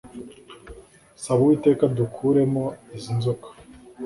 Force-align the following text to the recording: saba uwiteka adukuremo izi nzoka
saba 1.23 1.39
uwiteka 1.43 1.81
adukuremo 1.89 2.63
izi 2.95 3.11
nzoka 3.17 3.47